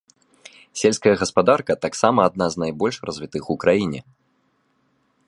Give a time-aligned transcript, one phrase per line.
[0.83, 4.01] Сельская гаспадарка таксама адна з найбольш развітых у краіне.